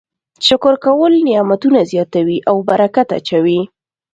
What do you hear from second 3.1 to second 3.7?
اچوي.